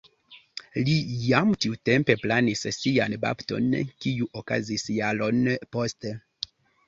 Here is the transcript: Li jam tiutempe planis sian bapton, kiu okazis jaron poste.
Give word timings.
Li 0.85 0.93
jam 1.23 1.51
tiutempe 1.65 2.15
planis 2.21 2.63
sian 2.79 3.15
bapton, 3.27 3.69
kiu 4.05 4.29
okazis 4.41 4.87
jaron 4.99 5.45
poste. 5.77 6.15